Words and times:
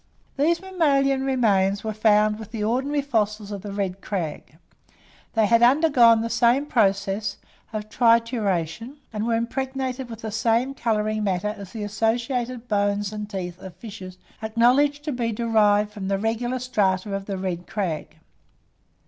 These 0.35 0.61
mammalian 0.61 1.23
remains 1.23 1.83
were 1.83 1.93
found 1.93 2.39
with 2.39 2.49
the 2.49 2.63
ordinary 2.63 3.03
fossils 3.03 3.51
of 3.51 3.61
the 3.61 3.71
red 3.71 4.01
crag: 4.01 4.57
they 5.35 5.45
had 5.45 5.61
undergone 5.61 6.21
the 6.23 6.27
same 6.31 6.65
process 6.65 7.37
of 7.71 7.87
trituration, 7.87 8.97
and 9.13 9.27
were 9.27 9.35
impregnated 9.35 10.09
with 10.09 10.21
the 10.21 10.31
same 10.31 10.73
colouring 10.73 11.23
matter 11.23 11.53
as 11.55 11.71
the 11.73 11.83
associated 11.83 12.67
bones 12.67 13.13
and 13.13 13.29
teeth 13.29 13.59
of 13.61 13.75
fishes 13.75 14.17
acknowledged 14.41 15.03
to 15.03 15.11
be 15.11 15.31
derived 15.31 15.91
from 15.91 16.07
the 16.07 16.17
regular 16.17 16.57
strata 16.57 17.13
of 17.13 17.27
the 17.27 17.37
red 17.37 17.67
crag. 17.67 18.15